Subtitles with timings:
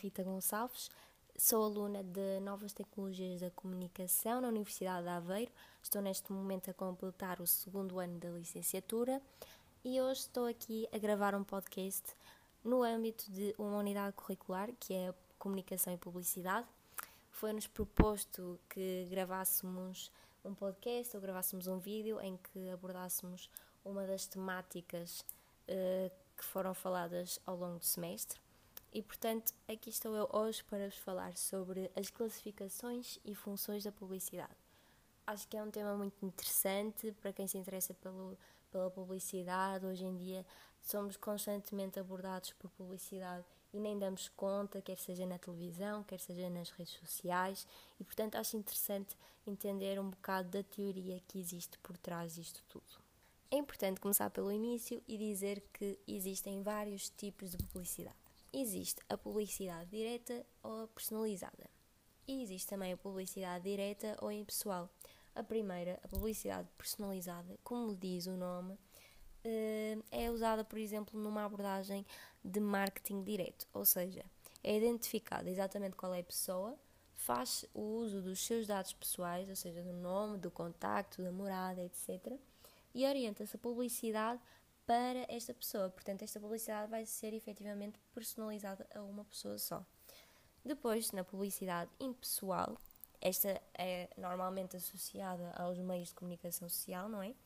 [0.00, 0.90] Rita Gonçalves,
[1.36, 5.52] sou aluna de Novas Tecnologias da Comunicação na Universidade de Aveiro.
[5.82, 9.20] Estou neste momento a completar o segundo ano da licenciatura
[9.84, 12.16] e hoje estou aqui a gravar um podcast
[12.64, 16.66] no âmbito de uma unidade curricular que é Comunicação e Publicidade.
[17.30, 20.10] Foi-nos proposto que gravássemos
[20.42, 23.50] um podcast ou gravássemos um vídeo em que abordássemos
[23.84, 25.20] uma das temáticas
[25.68, 28.40] uh, que foram faladas ao longo do semestre.
[28.92, 33.92] E portanto, aqui estou eu hoje para vos falar sobre as classificações e funções da
[33.92, 34.56] publicidade.
[35.24, 38.36] Acho que é um tema muito interessante para quem se interessa pelo,
[38.68, 39.86] pela publicidade.
[39.86, 40.44] Hoje em dia
[40.82, 46.50] somos constantemente abordados por publicidade e nem damos conta, quer seja na televisão, quer seja
[46.50, 47.68] nas redes sociais,
[48.00, 49.16] e portanto acho interessante
[49.46, 53.00] entender um bocado da teoria que existe por trás disto tudo.
[53.52, 58.29] É importante começar pelo início e dizer que existem vários tipos de publicidade.
[58.52, 61.70] Existe a publicidade direta ou personalizada.
[62.26, 64.88] E existe também a publicidade direta ou impessoal.
[65.34, 68.76] A primeira, a publicidade personalizada, como diz o nome,
[69.44, 72.04] eh, é usada, por exemplo, numa abordagem
[72.44, 74.24] de marketing direto, ou seja,
[74.62, 76.76] é identificada exatamente qual é a pessoa,
[77.14, 81.82] faz o uso dos seus dados pessoais, ou seja, do nome, do contacto, da morada,
[81.82, 82.38] etc
[82.94, 84.40] e orienta-se a publicidade
[84.90, 85.88] para esta pessoa.
[85.88, 89.86] Portanto, esta publicidade vai ser efetivamente personalizada a uma pessoa só.
[90.64, 92.76] Depois, na publicidade impessoal,
[93.20, 97.36] esta é normalmente associada aos meios de comunicação social, não é?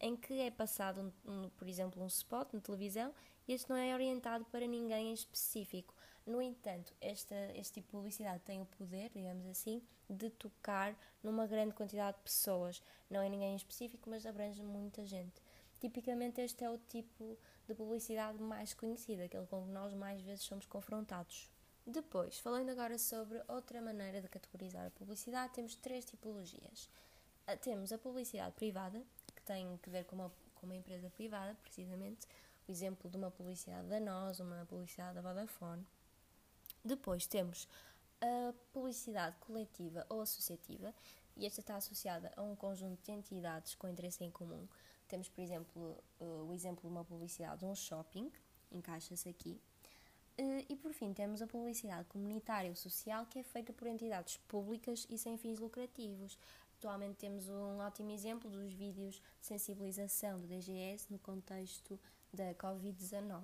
[0.00, 3.14] Em que é passado, um, um, por exemplo, um spot na televisão
[3.46, 5.94] e este não é orientado para ninguém em específico.
[6.26, 11.46] No entanto, esta, este tipo de publicidade tem o poder, digamos assim, de tocar numa
[11.46, 12.82] grande quantidade de pessoas.
[13.08, 15.40] Não é ninguém em específico, mas abrange muita gente.
[15.80, 20.44] Tipicamente, este é o tipo de publicidade mais conhecido, aquele com que nós mais vezes
[20.44, 21.48] somos confrontados.
[21.86, 26.88] Depois, falando agora sobre outra maneira de categorizar a publicidade, temos três tipologias.
[27.46, 29.02] Ah, temos a publicidade privada,
[29.34, 32.26] que tem que ver com uma, com uma empresa privada, precisamente,
[32.66, 35.86] o exemplo de uma publicidade da NOS, uma publicidade da Vodafone.
[36.84, 37.66] Depois temos
[38.20, 40.92] a publicidade coletiva ou associativa,
[41.36, 44.68] e esta está associada a um conjunto de entidades com interesse em comum.
[45.08, 48.30] Temos, por exemplo, o exemplo de uma publicidade de um shopping,
[48.70, 49.60] encaixa-se aqui.
[50.68, 55.06] E por fim, temos a publicidade comunitária ou social, que é feita por entidades públicas
[55.10, 56.38] e sem fins lucrativos.
[56.78, 61.98] Atualmente temos um ótimo exemplo dos vídeos de sensibilização do DGS no contexto
[62.32, 63.42] da Covid-19.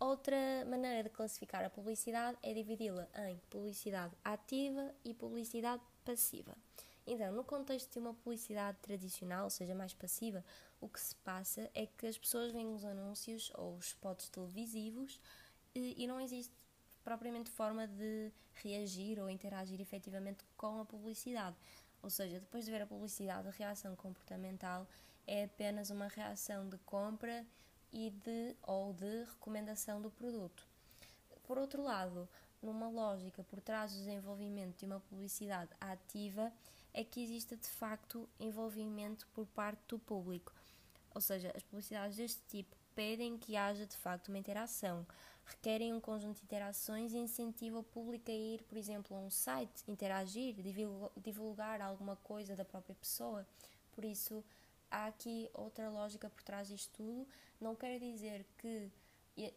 [0.00, 6.56] Outra maneira de classificar a publicidade é dividi-la em publicidade ativa e publicidade passiva.
[7.06, 10.44] Então, no contexto de uma publicidade tradicional, ou seja, mais passiva,
[10.80, 15.20] o que se passa é que as pessoas veem os anúncios ou os spots televisivos
[15.74, 16.54] e, e não existe
[17.04, 21.56] propriamente forma de reagir ou interagir efetivamente com a publicidade.
[22.02, 24.86] Ou seja, depois de ver a publicidade, a reação comportamental
[25.26, 27.46] é apenas uma reação de compra
[27.92, 30.66] e de ou de recomendação do produto.
[31.44, 32.28] Por outro lado,
[32.62, 36.52] numa lógica por trás do desenvolvimento de uma publicidade ativa,
[36.94, 40.54] é que existe de facto envolvimento por parte do público.
[41.12, 45.04] Ou seja, as publicidades deste tipo pedem que haja de facto uma interação,
[45.44, 49.30] requerem um conjunto de interações e incentivam o público a ir, por exemplo, a um
[49.30, 50.54] site, interagir,
[51.16, 53.46] divulgar alguma coisa da própria pessoa.
[53.92, 54.44] Por isso,
[54.90, 57.26] há aqui outra lógica por trás disto tudo.
[57.60, 58.90] Não quer dizer que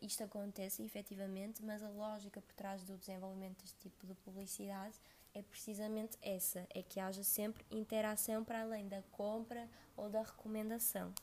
[0.01, 4.99] isto acontece efetivamente, mas a lógica por trás do desenvolvimento deste tipo de publicidade
[5.37, 11.13] é precisamente essa: é que haja sempre interação para além da compra ou da recomendação.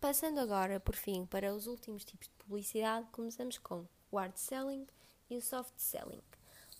[0.00, 4.86] Passando agora, por fim, para os últimos tipos de publicidade, começamos com o hard selling
[5.30, 6.22] e o soft selling.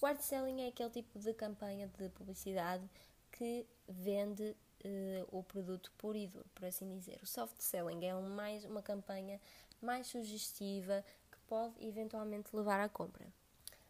[0.01, 2.85] O hard selling é aquele tipo de campanha de publicidade
[3.31, 4.43] que vende
[4.85, 7.21] uh, o produto puro e duro, por assim dizer.
[7.23, 9.41] O soft selling é um, mais uma campanha
[9.81, 13.33] mais sugestiva que pode eventualmente levar à compra.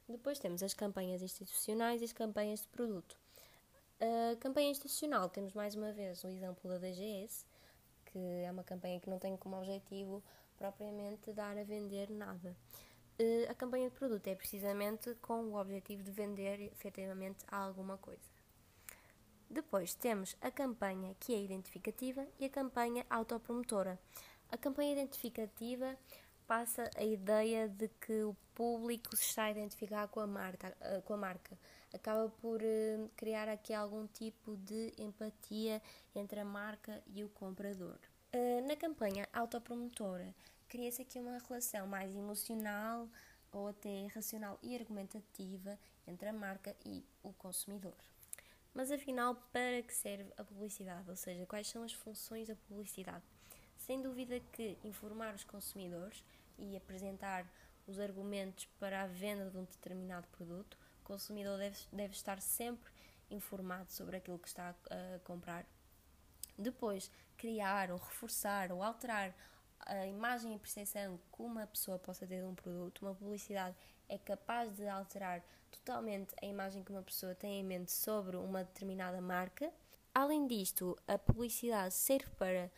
[0.09, 3.17] Depois temos as campanhas institucionais e as campanhas de produto.
[4.01, 7.47] A campanha institucional, temos mais uma vez o exemplo da DGS,
[8.07, 10.23] que é uma campanha que não tem como objetivo
[10.59, 12.57] propriamente dar a vender nada.
[13.19, 18.29] Eh, a campanha de produto é precisamente com o objetivo de vender efetivamente alguma coisa.
[19.49, 23.99] Depois temos a campanha que é identificativa e a campanha autopromotora.
[24.51, 25.97] A campanha identificativa
[26.53, 31.01] passa a ideia de que o público se está a identificar com a marca, eh,
[31.01, 31.59] com a marca.
[31.95, 35.81] acaba por uh, criar aqui algum tipo de empatia
[36.15, 37.97] entre a marca e o comprador.
[38.35, 40.35] Uh, na campanha autopromotora,
[40.69, 43.09] cria-se aqui uma relação mais emocional
[43.51, 47.97] ou até racional e argumentativa entre a marca e o consumidor.
[48.75, 51.09] Mas afinal, para que serve a publicidade?
[51.09, 53.25] Ou seja, quais são as funções da publicidade?
[53.79, 56.23] Sem dúvida que informar os consumidores
[56.59, 57.47] e apresentar
[57.87, 62.93] os argumentos para a venda de um determinado produto, o consumidor deve, deve estar sempre
[63.31, 65.67] informado sobre aquilo que está a, comprar.
[66.57, 69.35] Depois, criar ou reforçar ou alterar
[69.81, 73.77] a imagem e percepção que uma pessoa possa ter de um produto, uma publicidade
[74.09, 78.63] é capaz de alterar totalmente a imagem que uma pessoa tem em mente sobre uma
[78.63, 79.73] determinada marca.
[80.15, 82.71] Além disto, a publicidade serve para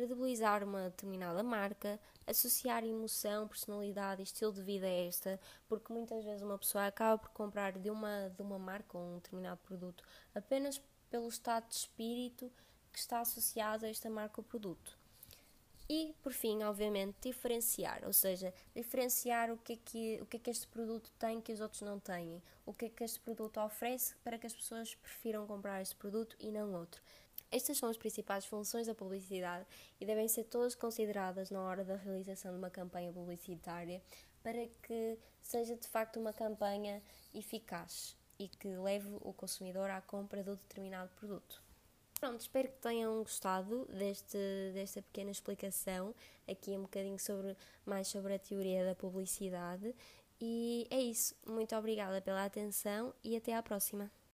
[0.00, 5.38] credibilizar uma determinada marca, associar emoção, personalidade e estilo de vida a esta,
[5.68, 9.14] porque muitas vezes uma pessoa acaba por comprar de uma, de uma marca ou um
[9.16, 10.02] determinado produto
[10.34, 10.80] apenas
[11.10, 12.50] pelo estado de espírito
[12.90, 14.98] que está associado a esta marca ou produto.
[15.86, 20.40] E, por fim, obviamente, diferenciar, ou seja, diferenciar o que, é que, o que é
[20.40, 23.60] que este produto tem que os outros não têm, o que é que este produto
[23.60, 27.02] oferece para que as pessoas prefiram comprar este produto e não outro.
[27.50, 29.66] Estas são as principais funções da publicidade
[30.00, 34.02] e devem ser todas consideradas na hora da realização de uma campanha publicitária
[34.42, 37.02] para que seja de facto uma campanha
[37.34, 41.62] eficaz e que leve o consumidor à compra do determinado produto.
[42.20, 44.38] Pronto, espero que tenham gostado deste,
[44.74, 46.14] desta pequena explicação,
[46.46, 49.94] aqui um bocadinho sobre, mais sobre a teoria da publicidade.
[50.38, 51.34] E é isso.
[51.46, 54.10] Muito obrigada pela atenção e até à próxima.